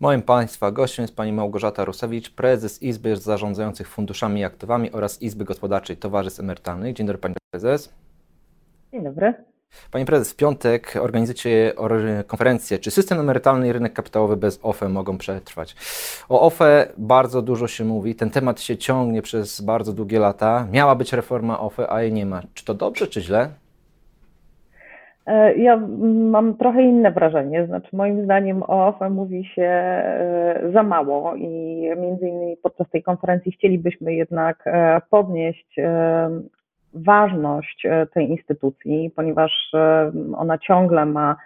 Moim 0.00 0.22
Państwa 0.22 0.70
gościem 0.70 1.02
jest 1.02 1.16
Pani 1.16 1.32
Małgorzata 1.32 1.84
Rusewicz, 1.84 2.30
prezes 2.30 2.82
Izby 2.82 3.16
Zarządzających 3.16 3.88
Funduszami 3.88 4.40
i 4.40 4.44
Aktywami 4.44 4.92
oraz 4.92 5.22
Izby 5.22 5.44
Gospodarczej 5.44 5.96
Towarzystw 5.96 6.40
Emerytalnych. 6.40 6.96
Dzień 6.96 7.06
dobry 7.06 7.22
Pani 7.22 7.34
Prezes. 7.50 7.92
Dzień 8.92 9.04
dobry. 9.04 9.34
Pani 9.90 10.04
Prezes, 10.04 10.32
w 10.32 10.36
piątek 10.36 10.94
organizujecie 11.00 11.72
konferencję, 12.26 12.78
czy 12.78 12.90
system 12.90 13.20
emerytalny 13.20 13.68
i 13.68 13.72
rynek 13.72 13.92
kapitałowy 13.92 14.36
bez 14.36 14.60
OFE 14.62 14.88
mogą 14.88 15.18
przetrwać. 15.18 15.76
O 16.28 16.40
OFE 16.40 16.92
bardzo 16.98 17.42
dużo 17.42 17.68
się 17.68 17.84
mówi, 17.84 18.14
ten 18.14 18.30
temat 18.30 18.60
się 18.60 18.76
ciągnie 18.76 19.22
przez 19.22 19.60
bardzo 19.60 19.92
długie 19.92 20.18
lata. 20.18 20.66
Miała 20.70 20.94
być 20.94 21.12
reforma 21.12 21.60
OFE, 21.60 21.92
a 21.92 22.02
jej 22.02 22.12
nie 22.12 22.26
ma. 22.26 22.42
Czy 22.54 22.64
to 22.64 22.74
dobrze, 22.74 23.06
czy 23.06 23.20
źle? 23.20 23.50
E, 25.28 25.54
ja 25.54 25.76
mam 26.30 26.56
trochę 26.56 26.82
inne 26.82 27.12
wrażenie, 27.12 27.66
znaczy 27.66 27.96
moim 27.96 28.24
zdaniem 28.24 28.62
o 28.62 28.86
OFE 28.86 29.10
mówi 29.10 29.44
się 29.44 29.62
e, 29.62 30.70
za 30.72 30.82
mało 30.82 31.34
i 31.36 31.48
między 31.96 32.28
innymi 32.28 32.56
podczas 32.56 32.90
tej 32.90 33.02
konferencji 33.02 33.52
chcielibyśmy 33.52 34.14
jednak 34.14 34.62
e, 34.66 35.00
podnieść 35.10 35.76
ważność 36.94 37.86
tej 38.14 38.30
instytucji, 38.30 39.12
ponieważ 39.16 39.72
ona 40.36 40.58
ciągle 40.58 41.06
ma 41.06 41.36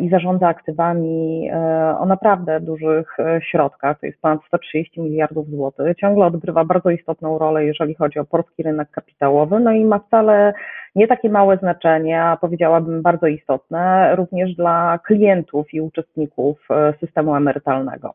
i 0.00 0.08
zarządza 0.10 0.48
aktywami 0.48 1.50
o 1.98 2.06
naprawdę 2.06 2.60
dużych 2.60 3.16
środkach, 3.40 4.00
to 4.00 4.06
jest 4.06 4.20
ponad 4.20 4.40
130 4.46 5.00
miliardów 5.00 5.48
złotych, 5.48 5.96
ciągle 5.96 6.26
odgrywa 6.26 6.64
bardzo 6.64 6.90
istotną 6.90 7.38
rolę, 7.38 7.64
jeżeli 7.64 7.94
chodzi 7.94 8.18
o 8.18 8.24
polski 8.24 8.62
rynek 8.62 8.90
kapitałowy, 8.90 9.60
no 9.60 9.72
i 9.72 9.84
ma 9.84 9.98
wcale 9.98 10.52
nie 10.94 11.08
takie 11.08 11.30
małe 11.30 11.56
znaczenie, 11.56 12.22
a 12.22 12.36
powiedziałabym 12.36 13.02
bardzo 13.02 13.26
istotne 13.26 14.16
również 14.16 14.54
dla 14.54 14.98
klientów 15.06 15.74
i 15.74 15.80
uczestników 15.80 16.58
e, 16.70 16.94
systemu 17.00 17.36
emerytalnego. 17.36 18.14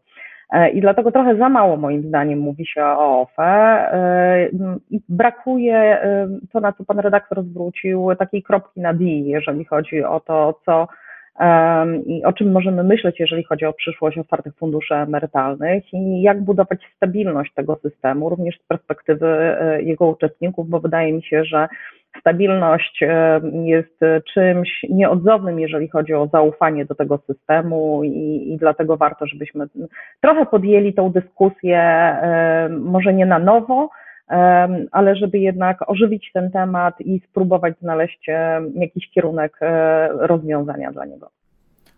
E, 0.50 0.70
I 0.70 0.82
dlatego 0.82 1.12
trochę 1.12 1.38
za 1.38 1.50
mało 1.50 1.78
moim 1.78 2.02
zdaniem 2.02 2.40
mówi 2.40 2.66
się 2.66 2.84
o 2.86 3.22
OFE. 3.22 3.44
E, 3.44 4.50
i 4.90 5.02
brakuje, 5.10 5.98
to 6.52 6.60
na 6.60 6.72
co 6.74 6.86
pan 6.86 7.00
redaktor 7.00 7.44
zwrócił, 7.44 8.10
takiej 8.20 8.44
kropki 8.44 8.82
na 8.82 8.94
D, 8.94 9.04
jeżeli 9.06 9.66
chodzi 9.66 10.04
o 10.04 10.20
to, 10.20 10.60
co 10.66 10.88
i 12.06 12.24
o 12.24 12.34
czym 12.34 12.52
możemy 12.52 12.84
myśleć, 12.84 13.20
jeżeli 13.20 13.44
chodzi 13.44 13.66
o 13.66 13.74
przyszłość 13.74 14.18
otwartych 14.18 14.56
funduszy 14.56 14.96
emerytalnych 14.96 15.94
i 15.94 16.22
jak 16.22 16.42
budować 16.42 16.80
stabilność 16.96 17.54
tego 17.54 17.76
systemu, 17.76 18.30
również 18.30 18.60
z 18.60 18.68
perspektywy 18.68 19.58
jego 19.84 20.08
uczestników, 20.08 20.70
bo 20.70 20.80
wydaje 20.80 21.14
mi 21.14 21.24
się, 21.24 21.46
że 21.46 21.68
Stabilność 22.20 23.04
e, 23.04 23.42
jest 23.64 24.00
czymś 24.34 24.86
nieodzownym, 24.90 25.60
jeżeli 25.60 25.88
chodzi 25.88 26.14
o 26.14 26.28
zaufanie 26.28 26.86
do 26.86 26.96
tego 26.96 27.20
systemu 27.28 28.04
i, 28.04 28.54
i 28.54 28.58
dlatego 28.58 28.98
warto, 28.98 29.28
żebyśmy 29.28 29.66
trochę 30.22 30.46
podjęli 30.46 30.94
tą 30.94 31.12
dyskusję, 31.12 31.80
e, 31.80 32.70
może 32.70 33.14
nie 33.14 33.26
na 33.26 33.40
nowo, 33.40 33.84
e, 33.84 34.03
ale 34.92 35.16
żeby 35.16 35.40
jednak 35.40 35.90
ożywić 35.90 36.32
ten 36.34 36.52
temat 36.52 37.02
i 37.02 37.20
spróbować 37.20 37.74
znaleźć 37.80 38.28
jakiś 38.76 39.10
kierunek 39.10 39.60
rozwiązania 40.20 40.92
dla 40.92 41.06
niego 41.06 41.30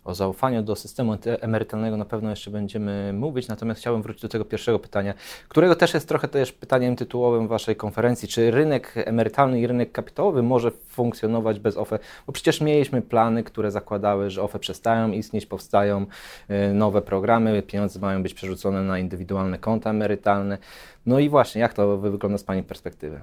o 0.06 0.14
zaufaniu 0.14 0.62
do 0.62 0.76
systemu 0.76 1.16
emerytalnego 1.40 1.96
na 1.96 2.04
pewno 2.04 2.30
jeszcze 2.30 2.50
będziemy 2.50 3.12
mówić, 3.12 3.48
natomiast 3.48 3.80
chciałbym 3.80 4.02
wrócić 4.02 4.22
do 4.22 4.28
tego 4.28 4.44
pierwszego 4.44 4.78
pytania, 4.78 5.14
którego 5.48 5.76
też 5.76 5.94
jest 5.94 6.08
trochę 6.08 6.28
też 6.28 6.52
pytaniem 6.52 6.96
tytułowym 6.96 7.48
Waszej 7.48 7.76
konferencji. 7.76 8.28
Czy 8.28 8.50
rynek 8.50 8.92
emerytalny 8.96 9.60
i 9.60 9.66
rynek 9.66 9.92
kapitałowy 9.92 10.42
może 10.42 10.70
funkcjonować 10.70 11.60
bez 11.60 11.76
OFE? 11.76 11.98
Bo 12.26 12.32
przecież 12.32 12.60
mieliśmy 12.60 13.02
plany, 13.02 13.44
które 13.44 13.70
zakładały, 13.70 14.30
że 14.30 14.42
OFE 14.42 14.58
przestają 14.58 15.10
istnieć, 15.10 15.46
powstają 15.46 16.06
y, 16.50 16.74
nowe 16.74 17.02
programy, 17.02 17.62
pieniądze 17.62 18.00
mają 18.00 18.22
być 18.22 18.34
przerzucone 18.34 18.82
na 18.82 18.98
indywidualne 18.98 19.58
konta 19.58 19.90
emerytalne. 19.90 20.58
No 21.06 21.18
i 21.18 21.28
właśnie, 21.28 21.60
jak 21.60 21.74
to 21.74 21.96
wygląda 21.98 22.38
z 22.38 22.44
Pani 22.44 22.62
perspektywy? 22.62 23.20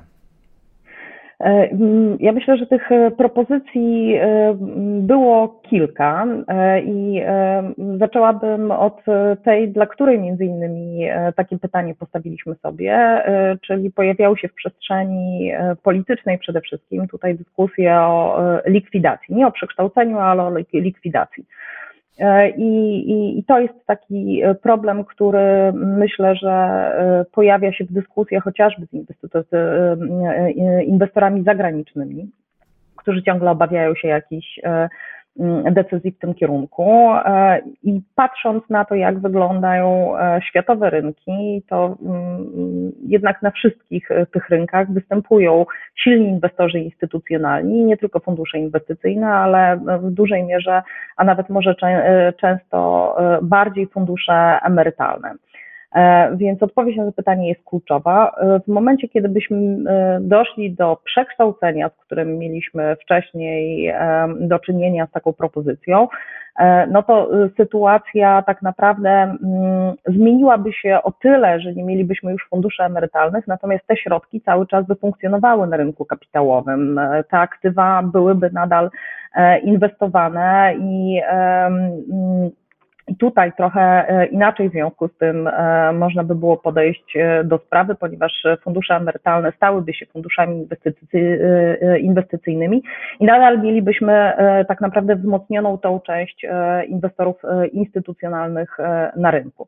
E, 1.43 1.69
ja 2.19 2.31
myślę, 2.31 2.57
że 2.57 2.65
tych 2.65 2.91
e, 2.91 3.11
propozycji 3.11 4.15
e, 4.15 4.55
było 5.01 5.61
kilka 5.69 6.27
i 6.85 7.21
zaczęłabym 7.99 8.71
od 8.71 9.01
tej, 9.43 9.69
dla 9.69 9.85
której 9.85 10.19
między 10.19 10.45
innymi 10.45 11.07
takie 11.35 11.57
pytanie 11.59 11.95
postawiliśmy 11.95 12.55
sobie, 12.55 13.23
czyli 13.61 13.91
pojawiały 13.91 14.37
się 14.37 14.47
w 14.47 14.53
przestrzeni 14.53 15.51
politycznej 15.83 16.39
przede 16.39 16.61
wszystkim 16.61 17.07
tutaj 17.07 17.35
dyskusje 17.35 17.95
o 17.95 18.41
likwidacji, 18.65 19.35
nie 19.35 19.47
o 19.47 19.51
przekształceniu, 19.51 20.17
ale 20.17 20.43
o 20.43 20.51
likwidacji. 20.73 21.45
E, 22.19 22.49
I, 22.49 22.63
i, 23.11 23.39
I, 23.39 23.43
to 23.43 23.59
jest 23.59 23.85
taki 23.85 24.41
e, 24.43 24.55
problem, 24.55 25.05
który 25.05 25.73
myślę, 25.73 26.35
że 26.35 26.51
e, 26.51 27.25
pojawia 27.31 27.73
się 27.73 27.85
w 27.85 27.93
dyskusjach 27.93 28.43
chociażby 28.43 28.85
z 28.85 28.93
inwestorami 30.85 31.43
zagranicznymi, 31.43 32.31
którzy 32.95 33.23
ciągle 33.23 33.51
obawiają 33.51 33.95
się 33.95 34.07
jakichś 34.07 34.59
decyzji 35.71 36.11
w 36.11 36.19
tym 36.19 36.33
kierunku. 36.33 37.13
E, 37.25 37.61
I 37.83 38.01
patrząc 38.15 38.69
na 38.69 38.85
to, 38.85 38.95
jak 38.95 39.19
wyglądają 39.19 40.17
e, 40.17 40.41
światowe 40.49 40.89
rynki, 40.89 41.63
to 41.69 41.97
mm, 42.05 42.91
jednak 43.07 43.41
na 43.41 43.51
wszystkich 43.51 44.11
e, 44.11 44.25
tych 44.25 44.49
rynkach 44.49 44.91
występują 44.91 45.65
silni 45.95 46.29
inwestorzy 46.29 46.79
instytucjonalni, 46.79 47.85
nie 47.85 47.97
tylko 47.97 48.19
fundusze 48.19 48.59
inwestycyjne, 48.59 49.27
ale 49.27 49.79
w 50.01 50.11
dużej 50.11 50.43
mierze, 50.43 50.83
a 51.17 51.23
nawet 51.23 51.49
może 51.49 51.75
często 52.37 53.17
bardziej 53.41 53.87
fundusze 53.87 54.59
emerytalne. 54.63 55.33
E, 55.95 56.35
więc 56.37 56.63
odpowiedź 56.63 56.97
na 56.97 57.05
to 57.05 57.11
pytanie 57.11 57.49
jest 57.49 57.63
kluczowa. 57.65 58.31
E, 58.37 58.59
w 58.59 58.67
momencie, 58.67 59.09
kiedy 59.09 59.29
byśmy 59.29 59.57
e, 59.91 60.19
doszli 60.21 60.73
do 60.73 60.97
przekształcenia, 61.03 61.89
z 61.89 62.05
którym 62.05 62.37
mieliśmy 62.37 62.95
wcześniej 62.95 63.93
do 64.39 64.59
czynienia 64.59 65.07
z 65.07 65.11
taką 65.11 65.33
propozycją, 65.33 66.07
no 66.91 67.03
to 67.03 67.29
sytuacja 67.57 68.41
tak 68.41 68.61
naprawdę 68.61 69.09
mm, 69.09 69.37
zmieniłaby 70.05 70.73
się 70.73 70.99
o 71.03 71.11
tyle, 71.11 71.59
że 71.59 71.73
nie 71.73 71.83
mielibyśmy 71.83 72.31
już 72.31 72.47
funduszy 72.49 72.83
emerytalnych, 72.83 73.47
natomiast 73.47 73.87
te 73.87 73.97
środki 73.97 74.41
cały 74.41 74.67
czas 74.67 74.85
by 74.85 74.95
funkcjonowały 74.95 75.67
na 75.67 75.77
rynku 75.77 76.05
kapitałowym. 76.05 76.99
Te 77.29 77.37
aktywa 77.37 78.03
byłyby 78.03 78.49
nadal 78.53 78.89
inwestowane 79.63 80.75
i 80.79 81.21
i 82.07 82.62
tutaj 83.19 83.53
trochę 83.57 83.81
e, 83.81 84.25
inaczej 84.25 84.69
w 84.69 84.71
związku 84.71 85.07
z 85.07 85.17
tym 85.17 85.47
e, 85.47 85.93
można 85.93 86.23
by 86.23 86.35
było 86.35 86.57
podejść 86.57 87.15
e, 87.15 87.43
do 87.43 87.57
sprawy, 87.57 87.95
ponieważ 87.95 88.43
fundusze 88.61 88.95
emerytalne 88.95 89.51
stałyby 89.51 89.93
się 89.93 90.05
funduszami 90.05 90.67
inwestycyjnymi 91.99 92.83
i 93.19 93.25
nadal 93.25 93.61
mielibyśmy 93.61 94.33
tak 94.67 94.81
naprawdę 94.81 95.15
wzmocnioną 95.15 95.77
tą 95.77 95.99
część 95.99 96.45
inwestorów 96.87 97.41
instytucjonalnych 97.71 98.77
na 99.15 99.31
rynku. 99.31 99.67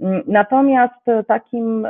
Mm, 0.00 0.22
natomiast 0.26 1.06
takim 1.26 1.86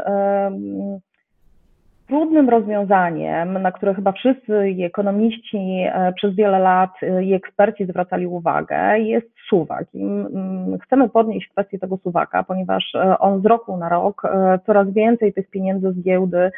trudnym 2.12 2.48
rozwiązaniem, 2.48 3.62
na 3.62 3.72
które 3.72 3.94
chyba 3.94 4.12
wszyscy 4.12 4.74
ekonomiści 4.84 5.84
e, 5.86 6.12
przez 6.16 6.34
wiele 6.34 6.58
lat 6.58 6.90
e, 7.02 7.24
i 7.24 7.34
eksperci 7.34 7.86
zwracali 7.86 8.26
uwagę, 8.26 8.98
jest 8.98 9.26
suwak. 9.48 9.84
I 9.94 10.02
mm, 10.02 10.78
chcemy 10.78 11.08
podnieść 11.08 11.48
kwestię 11.48 11.78
tego 11.78 11.96
suwaka, 11.96 12.42
ponieważ 12.42 12.94
e, 12.94 13.18
on 13.18 13.42
z 13.42 13.46
roku 13.46 13.76
na 13.76 13.88
rok 13.88 14.22
coraz 14.66 14.90
więcej 14.90 15.32
tych 15.32 15.50
pieniędzy 15.50 15.92
z 15.92 16.02
giełdy 16.02 16.50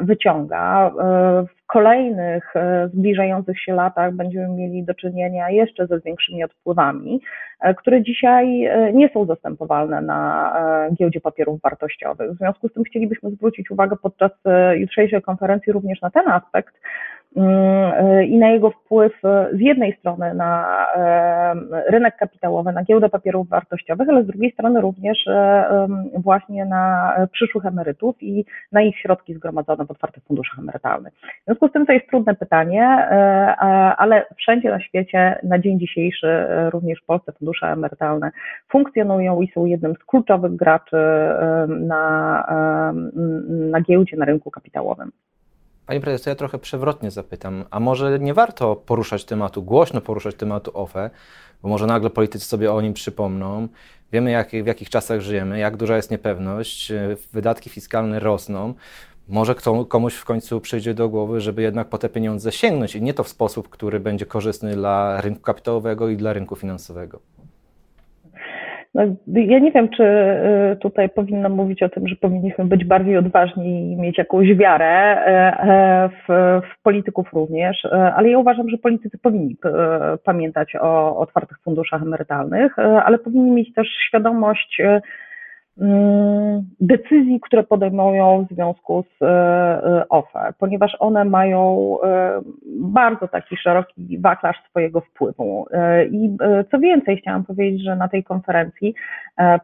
wyciąga. 0.00 0.90
W 1.46 1.66
kolejnych 1.66 2.54
zbliżających 2.86 3.60
się 3.60 3.74
latach 3.74 4.14
będziemy 4.14 4.48
mieli 4.48 4.84
do 4.84 4.94
czynienia 4.94 5.50
jeszcze 5.50 5.86
ze 5.86 6.00
większymi 6.00 6.44
odpływami, 6.44 7.20
które 7.76 8.02
dzisiaj 8.02 8.70
nie 8.92 9.08
są 9.08 9.24
zastępowalne 9.24 10.00
na 10.00 10.52
giełdzie 10.94 11.20
papierów 11.20 11.60
wartościowych. 11.60 12.32
W 12.32 12.38
związku 12.38 12.68
z 12.68 12.72
tym 12.72 12.84
chcielibyśmy 12.84 13.30
zwrócić 13.30 13.70
uwagę 13.70 13.96
podczas 14.02 14.30
jutrzejszej 14.74 15.22
konferencji 15.22 15.72
również 15.72 16.00
na 16.00 16.10
ten 16.10 16.28
aspekt, 16.28 16.74
i 18.28 18.38
na 18.38 18.48
jego 18.48 18.70
wpływ 18.70 19.12
z 19.52 19.60
jednej 19.60 19.96
strony 19.98 20.34
na 20.34 20.86
rynek 21.88 22.16
kapitałowy, 22.16 22.72
na 22.72 22.84
giełdę 22.84 23.08
papierów 23.08 23.48
wartościowych, 23.48 24.08
ale 24.08 24.22
z 24.22 24.26
drugiej 24.26 24.52
strony 24.52 24.80
również 24.80 25.28
właśnie 26.18 26.64
na 26.64 27.14
przyszłych 27.32 27.66
emerytów 27.66 28.22
i 28.22 28.44
na 28.72 28.82
ich 28.82 28.98
środki 28.98 29.34
zgromadzone 29.34 29.86
w 29.86 29.90
otwartych 29.90 30.24
funduszach 30.24 30.58
emerytalnych. 30.58 31.14
W 31.14 31.44
związku 31.44 31.68
z 31.68 31.72
tym 31.72 31.86
to 31.86 31.92
jest 31.92 32.08
trudne 32.08 32.34
pytanie, 32.34 32.86
ale 33.98 34.26
wszędzie 34.36 34.70
na 34.70 34.80
świecie 34.80 35.38
na 35.42 35.58
dzień 35.58 35.78
dzisiejszy 35.78 36.46
również 36.70 37.00
w 37.02 37.06
Polsce 37.06 37.32
fundusze 37.32 37.66
emerytalne 37.66 38.30
funkcjonują 38.68 39.40
i 39.40 39.48
są 39.48 39.66
jednym 39.66 39.94
z 39.94 40.04
kluczowych 40.04 40.56
graczy 40.56 40.96
na, 41.68 42.46
na 43.70 43.80
giełdzie, 43.80 44.16
na 44.16 44.24
rynku 44.24 44.50
kapitałowym. 44.50 45.10
Panie 45.86 46.00
prezesie, 46.00 46.30
ja 46.30 46.34
trochę 46.34 46.58
przewrotnie 46.58 47.10
zapytam, 47.10 47.64
a 47.70 47.80
może 47.80 48.18
nie 48.18 48.34
warto 48.34 48.76
poruszać 48.76 49.24
tematu, 49.24 49.62
głośno 49.62 50.00
poruszać 50.00 50.34
tematu 50.34 50.70
OFE, 50.74 51.10
bo 51.62 51.68
może 51.68 51.86
nagle 51.86 52.10
politycy 52.10 52.46
sobie 52.46 52.72
o 52.72 52.80
nim 52.80 52.94
przypomną. 52.94 53.68
Wiemy, 54.12 54.30
jak, 54.30 54.50
w 54.50 54.66
jakich 54.66 54.90
czasach 54.90 55.20
żyjemy, 55.20 55.58
jak 55.58 55.76
duża 55.76 55.96
jest 55.96 56.10
niepewność, 56.10 56.92
wydatki 57.32 57.70
fiskalne 57.70 58.20
rosną. 58.20 58.74
Może 59.28 59.54
kto, 59.54 59.84
komuś 59.84 60.14
w 60.14 60.24
końcu 60.24 60.60
przyjdzie 60.60 60.94
do 60.94 61.08
głowy, 61.08 61.40
żeby 61.40 61.62
jednak 61.62 61.88
po 61.88 61.98
te 61.98 62.08
pieniądze 62.08 62.52
sięgnąć 62.52 62.94
i 62.94 63.02
nie 63.02 63.14
to 63.14 63.24
w 63.24 63.28
sposób, 63.28 63.68
który 63.68 64.00
będzie 64.00 64.26
korzystny 64.26 64.74
dla 64.74 65.20
rynku 65.20 65.40
kapitałowego 65.40 66.08
i 66.08 66.16
dla 66.16 66.32
rynku 66.32 66.56
finansowego. 66.56 67.20
No, 68.94 69.02
ja 69.26 69.58
nie 69.58 69.72
wiem, 69.72 69.88
czy 69.88 70.02
y, 70.72 70.76
tutaj 70.76 71.08
powinno 71.08 71.48
mówić 71.48 71.82
o 71.82 71.88
tym, 71.88 72.08
że 72.08 72.16
powinniśmy 72.16 72.64
być 72.64 72.84
bardziej 72.84 73.16
odważni 73.16 73.92
i 73.92 73.96
mieć 73.96 74.18
jakąś 74.18 74.54
wiarę 74.54 74.86
e, 74.86 75.60
e, 75.60 76.08
w, 76.08 76.60
w 76.66 76.82
polityków 76.82 77.32
również, 77.32 77.84
e, 77.84 78.14
ale 78.14 78.30
ja 78.30 78.38
uważam, 78.38 78.68
że 78.68 78.78
politycy 78.78 79.18
powinni 79.18 79.56
pamiętać 80.24 80.76
o 80.80 81.16
otwartych 81.16 81.58
funduszach 81.64 82.02
emerytalnych, 82.02 82.78
ale 82.78 83.18
powinni 83.18 83.50
mieć 83.50 83.74
też 83.74 83.88
świadomość 84.08 84.82
decyzji, 86.80 87.40
które 87.40 87.62
podejmują 87.62 88.46
w 88.50 88.54
związku 88.54 89.04
z 89.18 89.22
e, 89.22 89.26
e, 89.26 90.08
OFE, 90.08 90.52
ponieważ 90.58 90.96
one 90.98 91.24
mają 91.24 91.96
e, 92.02 92.40
bardzo 92.76 93.28
taki 93.28 93.56
szeroki 93.56 94.18
wachlarz 94.18 94.56
swojego 94.70 95.00
wpływu. 95.00 95.66
I 96.10 96.36
co 96.70 96.78
więcej, 96.78 97.16
chciałam 97.16 97.44
powiedzieć, 97.44 97.84
że 97.84 97.96
na 97.96 98.08
tej 98.08 98.24
konferencji 98.24 98.94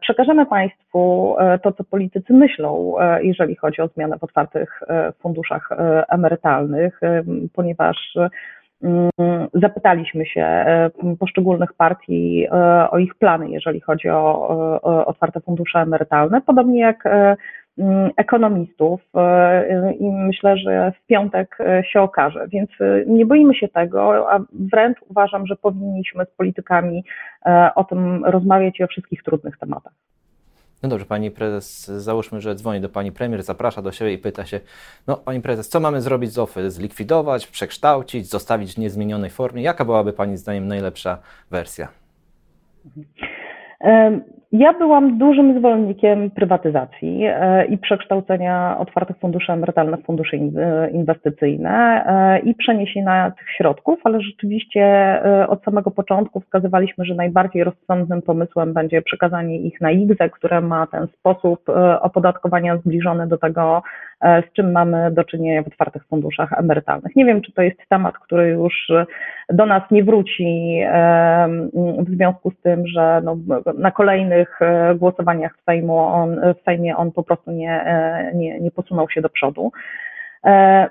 przekażemy 0.01 0.45
Państwu 0.45 1.35
to, 1.63 1.71
co 1.71 1.83
politycy 1.83 2.33
myślą, 2.33 2.93
jeżeli 3.21 3.55
chodzi 3.55 3.81
o 3.81 3.87
zmianę 3.87 4.17
w 4.19 4.23
otwartych 4.23 4.81
funduszach 5.21 5.69
emerytalnych, 6.09 7.01
ponieważ 7.53 7.97
Mm, 8.15 8.29
zapytaliśmy 9.53 10.25
się 10.25 10.41
e, 10.41 10.91
poszczególnych 11.19 11.73
partii 11.73 12.45
e, 12.51 12.89
o 12.89 12.97
ich 12.97 13.15
plany, 13.15 13.49
jeżeli 13.49 13.81
chodzi 13.81 14.09
o, 14.09 14.49
o 14.81 15.05
otwarte 15.05 15.41
fundusze 15.41 15.79
emerytalne, 15.79 16.41
podobnie 16.41 16.79
jak 16.79 17.05
e, 17.05 17.35
mm, 17.77 18.11
ekonomistów 18.17 19.01
i 19.99 20.11
myślę, 20.11 20.57
że 20.57 20.91
w 20.91 21.05
piątek 21.05 21.57
się 21.91 22.01
okaże. 22.01 22.47
Więc 22.47 22.69
nie 23.07 23.25
boimy 23.25 23.55
się 23.55 23.67
tego, 23.67 24.31
a 24.31 24.39
wręcz 24.71 24.97
uważam, 25.09 25.47
że 25.47 25.55
powinniśmy 25.55 26.25
z 26.25 26.35
politykami 26.37 27.03
o 27.75 27.83
tym 27.83 28.25
rozmawiać 28.25 28.79
i 28.79 28.83
o 28.83 28.87
wszystkich 28.87 29.23
trudnych 29.23 29.57
tematach. 29.57 29.93
No 30.83 30.89
dobrze, 30.89 31.05
pani 31.05 31.31
prezes, 31.31 31.85
załóżmy, 31.85 32.41
że 32.41 32.55
dzwoni 32.55 32.81
do 32.81 32.89
pani 32.89 33.11
premier, 33.11 33.43
zaprasza 33.43 33.81
do 33.81 33.91
siebie 33.91 34.13
i 34.13 34.17
pyta 34.17 34.45
się, 34.45 34.59
no 35.07 35.17
pani 35.17 35.41
prezes, 35.41 35.69
co 35.69 35.79
mamy 35.79 36.01
zrobić 36.01 36.31
z 36.31 36.39
OFY? 36.39 36.71
Zlikwidować, 36.71 37.47
przekształcić, 37.47 38.29
zostawić 38.29 38.73
w 38.73 38.77
niezmienionej 38.77 39.29
formie? 39.29 39.61
Jaka 39.61 39.85
byłaby 39.85 40.13
pani 40.13 40.37
zdaniem 40.37 40.67
najlepsza 40.67 41.17
wersja? 41.51 41.87
Ja 44.51 44.73
byłam 44.73 45.17
dużym 45.17 45.59
zwolennikiem 45.59 46.31
prywatyzacji 46.31 47.23
e, 47.25 47.65
i 47.65 47.77
przekształcenia 47.77 48.77
otwartych 48.79 49.17
funduszy 49.17 49.51
emerytalnych 49.51 49.99
w 49.99 50.05
fundusze 50.05 50.37
inwestycyjne 50.91 52.03
e, 52.05 52.39
i 52.39 52.55
przeniesienia 52.55 53.31
tych 53.31 53.49
środków, 53.49 53.99
ale 54.03 54.21
rzeczywiście 54.21 54.81
e, 54.81 55.47
od 55.47 55.63
samego 55.63 55.91
początku 55.91 56.39
wskazywaliśmy, 56.39 57.05
że 57.05 57.15
najbardziej 57.15 57.63
rozsądnym 57.63 58.21
pomysłem 58.21 58.73
będzie 58.73 59.01
przekazanie 59.01 59.57
ich 59.57 59.81
na 59.81 59.91
IGZE, 59.91 60.29
które 60.31 60.61
ma 60.61 60.87
ten 60.87 61.07
sposób 61.07 61.59
opodatkowania 62.01 62.77
zbliżony 62.77 63.27
do 63.27 63.37
tego, 63.37 63.83
z 64.23 64.53
czym 64.53 64.71
mamy 64.71 65.11
do 65.11 65.23
czynienia 65.23 65.63
w 65.63 65.67
otwartych 65.67 66.05
funduszach 66.05 66.53
emerytalnych. 66.53 67.15
Nie 67.15 67.25
wiem, 67.25 67.41
czy 67.41 67.51
to 67.51 67.61
jest 67.61 67.77
temat, 67.89 68.17
który 68.17 68.49
już 68.49 68.91
do 69.49 69.65
nas 69.65 69.83
nie 69.91 70.03
wróci 70.03 70.81
w 71.99 72.15
związku 72.15 72.51
z 72.51 72.61
tym, 72.61 72.87
że 72.87 73.21
no, 73.23 73.37
na 73.77 73.91
kolejnych 73.91 74.61
e, 74.61 74.95
głosowaniach 74.95 75.57
w, 75.57 75.63
Sejmu 75.63 75.97
on, 75.97 76.35
w 76.35 76.63
Sejmie 76.65 76.97
on 76.97 77.11
po 77.11 77.23
prostu 77.23 77.51
nie, 77.51 77.71
e, 77.71 78.31
nie, 78.35 78.59
nie 78.59 78.71
posunął 78.71 79.09
się 79.09 79.21
do 79.21 79.29
przodu. 79.29 79.71
E, 80.45 80.87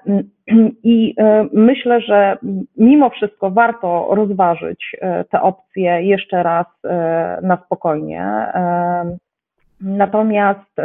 I 0.83 1.15
myślę, 1.53 2.01
że 2.01 2.39
mimo 2.77 3.11
wszystko 3.11 3.51
warto 3.51 4.09
rozważyć 4.11 4.97
te 5.31 5.43
opcje 5.43 6.03
jeszcze 6.03 6.43
raz 6.43 6.67
na 7.43 7.59
spokojnie. 7.67 8.27
Natomiast 9.81 10.77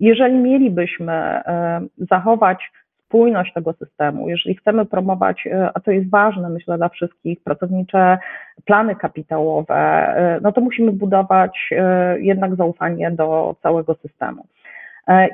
jeżeli 0.00 0.34
mielibyśmy 0.34 1.40
zachować 2.10 2.70
spójność 3.10 3.52
tego 3.52 3.72
systemu, 3.72 4.28
jeżeli 4.28 4.54
chcemy 4.54 4.86
promować, 4.86 5.46
e, 5.46 5.70
a 5.74 5.80
to 5.80 5.90
jest 5.90 6.10
ważne, 6.10 6.50
myślę, 6.50 6.78
dla 6.78 6.88
wszystkich, 6.88 7.42
pracownicze 7.42 8.18
plany 8.64 8.96
kapitałowe, 8.96 9.76
e, 9.76 10.40
no 10.42 10.52
to 10.52 10.60
musimy 10.60 10.92
budować 10.92 11.70
e, 11.72 12.20
jednak 12.20 12.56
zaufanie 12.56 13.10
do 13.10 13.56
całego 13.62 13.94
systemu. 13.94 14.46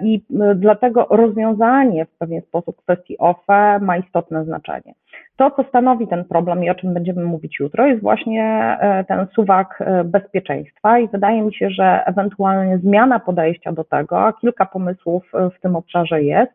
I 0.03 0.23
dlatego 0.55 1.07
rozwiązanie 1.11 2.05
w 2.05 2.19
pewien 2.19 2.43
sposób 2.43 2.77
kwestii 2.77 3.19
OFE 3.19 3.79
ma 3.79 3.97
istotne 3.97 4.45
znaczenie. 4.45 4.95
To, 5.37 5.51
co 5.51 5.65
stanowi 5.65 6.09
ten 6.09 6.25
problem 6.25 6.65
i 6.65 6.71
o 6.71 6.75
czym 6.75 6.95
będziemy 6.95 7.25
mówić 7.25 7.61
jutro, 7.61 7.87
jest 7.87 8.03
właśnie 8.03 8.79
ten 9.09 9.27
suwak 9.35 9.83
bezpieczeństwa 10.05 10.99
i 10.99 11.09
wydaje 11.09 11.43
mi 11.43 11.55
się, 11.55 11.71
że 11.71 12.03
ewentualnie 12.07 12.79
zmiana 12.79 13.19
podejścia 13.19 13.73
do 13.73 13.85
tego, 13.85 14.21
a 14.21 14.33
kilka 14.33 14.67
pomysłów 14.67 15.33
w 15.57 15.61
tym 15.61 15.77
obszarze 15.77 16.23
jest, 16.23 16.53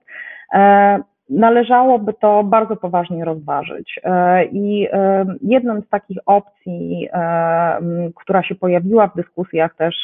należałoby 1.32 2.14
to 2.14 2.44
bardzo 2.44 2.76
poważnie 2.76 3.26
rozważyć. 3.26 4.00
E, 4.04 4.46
I 4.46 4.88
e, 4.92 5.26
jedną 5.42 5.82
z 5.82 5.90
takich 5.90 6.18
opcji, 6.26 7.10
e, 7.14 7.80
która 8.16 8.44
się 8.44 8.56
pojawiła 8.56 9.08
w 9.08 9.16
dyskusjach 9.16 9.76
też 9.76 9.96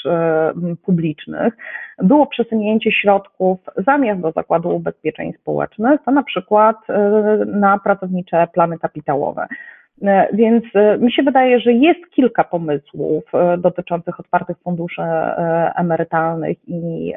publicznych, 0.86 1.58
było 2.04 2.26
przesunięcie 2.26 2.92
środków 2.92 3.60
zamiast 3.78 4.22
do 4.22 4.32
Zakładu 4.32 4.76
Ubezpieczeń 4.76 5.34
Społecznych, 5.42 6.02
to 6.06 6.12
na 6.12 6.24
przykład 6.24 6.78
na 7.46 7.80
pracownicze 7.80 8.48
plany 8.54 8.80
kapitałowe. 8.80 9.48
Więc 10.34 10.64
mi 11.00 11.12
się 11.12 11.24
wydaje, 11.24 11.60
że 11.60 11.74
jest 11.74 12.10
kilka 12.12 12.44
pomysłów 12.44 13.24
dotyczących 13.58 14.20
otwartych 14.20 14.58
funduszy 14.58 15.02
emerytalnych 15.76 16.58
i 16.68 17.14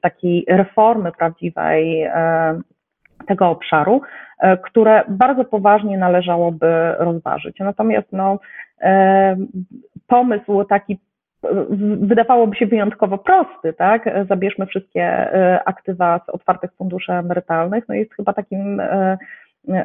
takiej 0.00 0.44
reformy 0.48 1.12
prawdziwej 1.12 2.08
tego 3.26 3.48
obszaru, 3.48 4.00
e, 4.40 4.56
które 4.56 5.02
bardzo 5.08 5.44
poważnie 5.44 5.98
należałoby 5.98 6.94
rozważyć. 6.98 7.58
Natomiast 7.60 8.08
no, 8.12 8.38
e, 8.80 9.36
pomysł 10.06 10.64
taki 10.64 10.98
wydawałoby 12.00 12.56
się 12.56 12.66
wyjątkowo 12.66 13.18
prosty, 13.18 13.72
tak? 13.72 14.10
Zabierzmy 14.28 14.66
wszystkie 14.66 15.02
e, 15.02 15.60
aktywa 15.64 16.20
z 16.26 16.28
otwartych 16.28 16.70
funduszy 16.78 17.12
emerytalnych, 17.12 17.84
no 17.88 17.94
jest 17.94 18.14
chyba 18.14 18.32
takim 18.32 18.82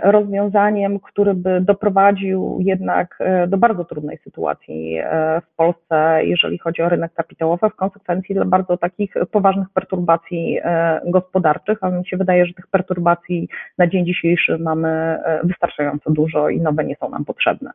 rozwiązaniem, 0.03 0.99
który 0.99 1.33
by 1.33 1.61
doprowadził 1.61 2.57
jednak 2.61 3.15
e, 3.19 3.47
do 3.47 3.57
bardzo 3.57 3.85
trudnej 3.85 4.17
sytuacji 4.17 4.97
e, 4.97 5.41
w 5.41 5.55
Polsce, 5.55 6.19
jeżeli 6.23 6.57
chodzi 6.57 6.81
o 6.81 6.89
rynek 6.89 7.13
kapitałowy, 7.13 7.69
w 7.69 7.75
konsekwencji 7.75 8.35
do 8.35 8.45
bardzo 8.45 8.77
takich 8.77 9.13
poważnych 9.31 9.69
perturbacji 9.69 10.59
e, 10.63 11.01
gospodarczych, 11.05 11.77
a 11.81 11.89
mi 11.89 12.07
się 12.07 12.17
wydaje, 12.17 12.45
że 12.45 12.53
tych 12.53 12.67
perturbacji 12.67 13.49
na 13.77 13.87
dzień 13.87 14.05
dzisiejszy 14.05 14.57
mamy 14.57 15.19
wystarczająco 15.43 16.11
dużo 16.11 16.49
i 16.49 16.61
nowe 16.61 16.83
nie 16.83 16.95
są 16.95 17.09
nam 17.09 17.25
potrzebne. 17.25 17.71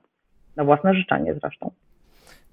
Na 0.56 0.64
własne 0.64 0.94
życzenie 0.94 1.34
zresztą. 1.34 1.70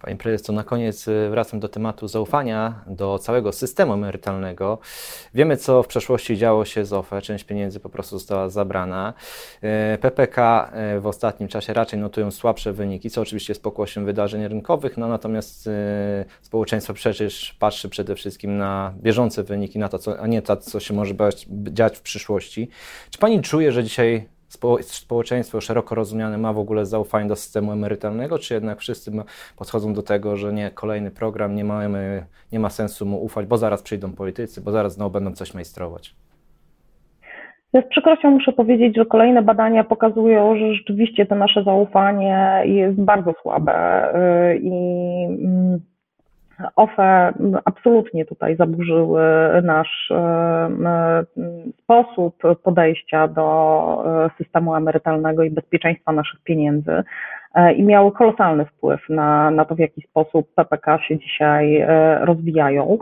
Panie 0.01 0.15
prezes, 0.15 0.43
to 0.43 0.53
na 0.53 0.63
koniec 0.63 1.07
y, 1.07 1.29
wracam 1.29 1.59
do 1.59 1.69
tematu 1.69 2.07
zaufania 2.07 2.83
do 2.87 3.19
całego 3.19 3.51
systemu 3.51 3.93
emerytalnego. 3.93 4.79
Wiemy, 5.33 5.57
co 5.57 5.83
w 5.83 5.87
przeszłości 5.87 6.37
działo 6.37 6.65
się 6.65 6.85
z 6.85 6.93
OFE, 6.93 7.21
część 7.21 7.43
pieniędzy 7.43 7.79
po 7.79 7.89
prostu 7.89 8.19
została 8.19 8.49
zabrana. 8.49 9.13
Y, 9.93 9.97
PPK 9.97 10.71
y, 10.97 10.99
w 10.99 11.07
ostatnim 11.07 11.49
czasie 11.49 11.73
raczej 11.73 11.99
notują 11.99 12.31
słabsze 12.31 12.73
wyniki, 12.73 13.09
co 13.09 13.21
oczywiście 13.21 13.51
jest 13.51 13.63
pokłosiem 13.63 14.05
wydarzeń 14.05 14.47
rynkowych, 14.47 14.97
no 14.97 15.07
natomiast 15.07 15.69
społeczeństwo 16.41 16.93
przecież 16.93 17.55
patrzy 17.59 17.89
przede 17.89 18.15
wszystkim 18.15 18.57
na 18.57 18.93
bieżące 18.97 19.43
wyniki, 19.43 19.79
na 19.79 19.89
to, 19.89 19.99
co, 19.99 20.19
a 20.19 20.27
nie 20.27 20.41
to, 20.41 20.57
co 20.57 20.79
się 20.79 20.93
może 20.93 21.13
dziać 21.49 21.97
w 21.97 22.01
przyszłości. 22.01 22.69
Czy 23.09 23.19
Pani 23.19 23.41
czuje, 23.41 23.71
że 23.71 23.83
dzisiaj 23.83 24.29
społeczeństwo 24.81 25.61
szeroko 25.61 25.95
rozumiane 25.95 26.37
ma 26.37 26.53
w 26.53 26.59
ogóle 26.59 26.85
zaufanie 26.85 27.29
do 27.29 27.35
systemu 27.35 27.71
emerytalnego, 27.71 28.39
czy 28.39 28.53
jednak 28.53 28.79
wszyscy 28.79 29.11
podchodzą 29.57 29.93
do 29.93 30.03
tego, 30.03 30.37
że 30.37 30.53
nie, 30.53 30.71
kolejny 30.71 31.11
program, 31.11 31.55
nie, 31.55 31.63
mamy, 31.63 32.25
nie 32.51 32.59
ma 32.59 32.69
sensu 32.69 33.05
mu 33.05 33.23
ufać, 33.23 33.45
bo 33.45 33.57
zaraz 33.57 33.81
przyjdą 33.81 34.13
politycy, 34.13 34.61
bo 34.61 34.71
zaraz 34.71 34.93
znowu 34.93 35.11
będą 35.11 35.31
coś 35.31 35.53
majstrować? 35.53 36.15
Ja 37.73 37.81
z 37.81 37.85
przykrością 37.85 38.31
muszę 38.31 38.51
powiedzieć, 38.51 38.95
że 38.95 39.05
kolejne 39.05 39.41
badania 39.41 39.83
pokazują, 39.83 40.57
że 40.57 40.73
rzeczywiście 40.73 41.25
to 41.25 41.35
nasze 41.35 41.63
zaufanie 41.63 42.61
jest 42.65 43.01
bardzo 43.01 43.33
słabe 43.41 44.07
y, 44.53 44.57
i 44.57 44.71
mm, 45.25 45.79
OFE 46.75 47.33
absolutnie 47.65 48.25
tutaj 48.25 48.55
zaburzyły 48.55 49.21
nasz 49.63 50.11
sposób 51.83 52.35
podejścia 52.63 53.27
do 53.27 54.03
systemu 54.37 54.75
emerytalnego 54.75 55.43
i 55.43 55.51
bezpieczeństwa 55.51 56.11
naszych 56.11 56.43
pieniędzy 56.43 57.03
i 57.75 57.83
miały 57.83 58.11
kolosalny 58.11 58.65
wpływ 58.65 59.09
na, 59.09 59.51
na 59.51 59.65
to, 59.65 59.75
w 59.75 59.79
jaki 59.79 60.01
sposób 60.01 60.47
PPK 60.55 60.99
się 60.99 61.19
dzisiaj 61.19 61.85
rozwijają. 62.21 62.97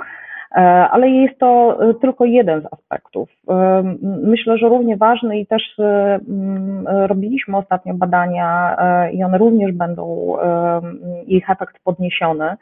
E, 0.51 0.89
ale 0.89 1.09
jest 1.09 1.39
to 1.39 1.79
e, 1.89 1.93
tylko 1.93 2.25
jeden 2.25 2.61
z 2.61 2.73
aspektów. 2.73 3.29
E, 3.49 3.83
myślę, 4.23 4.57
że 4.57 4.69
równie 4.69 4.97
ważny 4.97 5.39
i 5.39 5.47
też 5.47 5.63
robiliśmy 6.85 7.57
ostatnio 7.57 7.93
badania 7.93 8.77
i 9.13 9.23
one 9.23 9.37
również 9.37 9.71
będą, 9.71 10.35
ich 11.27 11.49
efekt 11.49 11.75
podniesiony, 11.83 12.45
E, 12.45 12.57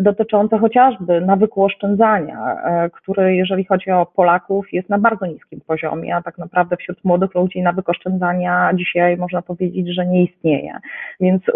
dotyczące 0.00 0.58
chociażby 0.58 1.20
nawyku 1.20 1.64
oszczędzania, 1.64 2.56
e, 2.64 2.90
który 2.90 3.36
jeżeli 3.36 3.64
chodzi 3.64 3.90
o 3.90 4.06
Polaków 4.06 4.72
jest 4.72 4.88
na 4.88 4.98
bardzo 4.98 5.26
niskim 5.26 5.60
poziomie, 5.66 6.16
a 6.16 6.22
tak 6.22 6.38
naprawdę 6.38 6.76
wśród 6.76 7.04
młodych 7.04 7.34
ludzi 7.34 7.62
nawyk 7.62 7.88
oszczędzania 7.88 8.70
dzisiaj 8.74 9.16
można 9.16 9.42
powiedzieć, 9.42 9.94
że 9.94 10.06
nie 10.06 10.24
istnieje. 10.24 10.78
Więc 11.20 11.42
e, 11.48 11.52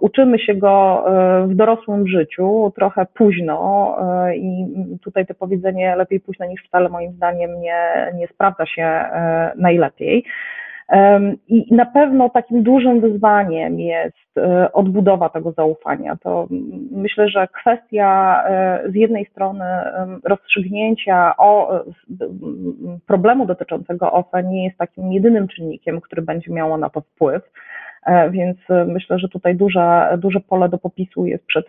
uczymy 0.00 0.38
się 0.38 0.54
go 0.54 1.04
w 1.46 1.54
dorosłym 1.54 2.08
życiu 2.08 2.72
trochę 2.76 3.06
późno 3.14 3.96
i 4.36 4.66
tutaj 5.02 5.26
to 5.26 5.34
powiedzenie 5.34 5.96
lepiej 5.96 6.20
późno 6.20 6.46
niż 6.46 6.64
wcale 6.64 6.88
moim 6.88 7.12
zdaniem 7.12 7.60
nie, 7.60 8.12
nie 8.14 8.26
sprawdza 8.28 8.66
się 8.66 9.04
najlepiej. 9.56 10.24
I 11.48 11.74
na 11.74 11.86
pewno 11.86 12.28
takim 12.30 12.62
dużym 12.62 13.00
wyzwaniem 13.00 13.80
jest 13.80 14.38
e, 14.38 14.72
odbudowa 14.72 15.28
tego 15.28 15.52
zaufania. 15.52 16.16
To 16.16 16.48
myślę, 16.90 17.28
że 17.28 17.48
kwestia 17.48 18.42
e, 18.46 18.82
z 18.90 18.94
jednej 18.94 19.26
strony 19.26 19.64
rozstrzygnięcia 20.24 21.36
o 21.36 21.80
problemu 23.06 23.46
dotyczącego 23.46 24.12
OFE 24.12 24.42
nie 24.42 24.64
jest 24.64 24.78
takim 24.78 25.12
jedynym 25.12 25.48
czynnikiem, 25.48 26.00
który 26.00 26.22
będzie 26.22 26.52
miało 26.52 26.78
na 26.78 26.90
to 26.90 27.00
wpływ. 27.00 27.42
E, 28.06 28.30
więc 28.30 28.56
myślę, 28.86 29.18
że 29.18 29.28
tutaj 29.28 29.54
duże, 29.54 30.18
duże 30.18 30.40
pole 30.40 30.68
do 30.68 30.78
popisu 30.78 31.26
jest 31.26 31.46
przed 31.46 31.66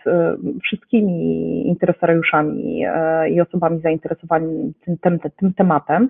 wszystkimi 0.64 1.68
interesariuszami 1.68 2.86
i 3.30 3.42
osobami 3.42 3.82
zainteresowanymi 3.82 4.74
tym, 4.86 4.98
tym, 4.98 5.20
tym 5.40 5.54
tematem. 5.54 6.08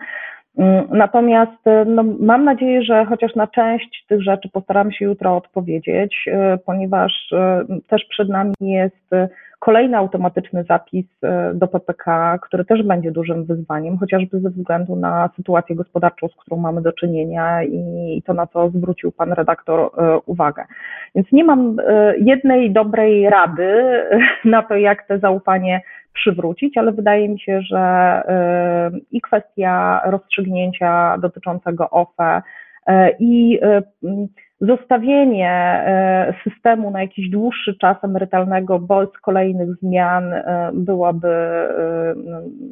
Mm, 0.58 0.88
natomiast 0.90 1.68
y, 1.68 1.86
no, 1.86 2.04
mam 2.20 2.44
nadzieję, 2.44 2.84
że 2.84 3.06
chociaż 3.06 3.36
na 3.36 3.48
część 3.48 4.06
tych 4.08 4.22
rzeczy 4.24 4.50
postaram 4.50 4.92
się 4.92 5.06
jutro 5.06 5.38
odpowiedzieć, 5.38 6.26
y, 6.28 6.58
ponieważ 6.66 7.32
y, 7.32 7.82
też 7.88 8.06
przed 8.10 8.30
nami 8.30 8.54
jest 8.62 9.10
kolejny 9.60 9.98
automatyczny 9.98 10.64
zapis 10.64 11.06
do 11.54 11.68
PPK, 11.68 12.38
który 12.42 12.66
też 12.66 12.84
będzie 12.84 13.12
dużym 13.12 13.46
wyzwaniem, 13.46 13.98
chociażby 13.98 14.40
ze 14.40 14.50
względu 14.50 14.96
na 14.96 15.30
sytuację 15.36 15.76
gospodarczą, 15.76 16.28
z 16.28 16.36
którą 16.36 16.58
mamy 16.58 16.82
do 16.82 16.94
czynienia 16.94 17.64
i 17.64 18.22
to, 18.26 18.34
na 18.34 18.48
co 18.48 18.70
zwrócił 18.70 19.12
pan 19.12 19.34
redaktor 19.34 19.92
uwagę. 20.26 20.64
Więc 21.16 21.32
nie 21.32 21.44
mam 21.44 21.78
jednej 22.18 22.72
dobrej 22.72 23.30
rady 23.30 24.04
na 24.46 24.64
to, 24.64 24.76
jak 24.76 25.08
te 25.08 25.20
zaufanie 25.20 25.82
przywrócić, 26.16 26.78
ale 26.78 26.92
wydaje 26.92 27.30
mi 27.30 27.40
się, 27.40 27.62
że 27.62 28.22
y, 28.96 29.00
i 29.12 29.22
kwestia 29.22 30.02
rozstrzygnięcia 30.06 31.18
dotyczącego 31.18 31.90
OFE 31.90 32.42
y, 32.90 32.94
i 33.20 33.60
y, 33.64 33.84
zostawienie 34.62 35.86
systemu 36.44 36.92
na 36.92 37.02
jakiś 37.02 37.30
dłuższy 37.30 37.78
czas 37.78 38.04
emerytalnego 38.04 38.80
bez 38.80 39.10
kolejnych 39.22 39.76
zmian 39.76 40.34
byłaby, 40.74 41.28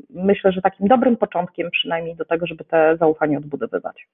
myślę, 0.10 0.52
że 0.52 0.62
takim 0.62 0.88
dobrym 0.88 1.18
początkiem 1.18 1.70
przynajmniej 1.72 2.16
do 2.16 2.26
tego, 2.26 2.48
żeby 2.48 2.64
te 2.64 2.98
zaufanie 2.98 3.38
odbudowywać. 3.38 4.08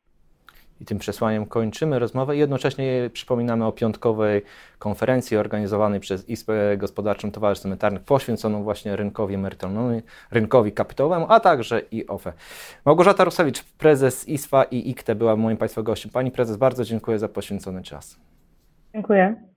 I 0.82 0.86
tym 0.86 0.98
przesłaniem 0.98 1.46
kończymy 1.46 2.00
rozmowę 2.00 2.36
i 2.36 2.40
jednocześnie 2.40 3.10
przypominamy 3.14 3.66
o 3.66 3.72
piątkowej 3.72 4.42
konferencji 4.80 5.38
organizowanej 5.38 6.00
przez 6.00 6.30
Izbę 6.30 6.78
Gospodarczą 6.78 7.32
Towarzystw 7.32 7.66
Emerytalnych 7.66 8.02
poświęconą 8.02 8.64
właśnie 8.64 8.96
rynkowi 8.96 9.36
emerytalnemu, 9.36 10.02
rynkowi 10.32 10.72
kapitałowemu, 10.72 11.26
a 11.30 11.40
także 11.40 11.82
i 11.92 12.08
OFE. 12.08 12.34
Małgorzata 12.86 13.24
Rusewicz, 13.24 13.64
prezes 13.64 14.28
ISFA 14.28 14.64
i 14.64 14.90
IKTE 14.90 15.16
była 15.16 15.36
moim 15.36 15.58
Państwa 15.58 15.84
gościem. 15.84 16.12
Pani 16.12 16.32
prezes, 16.32 16.58
bardzo 16.58 16.84
dziękuję 16.84 17.20
za 17.20 17.30
poświęcony 17.30 17.84
czas. 17.84 18.20
Dziękuję. 18.94 19.49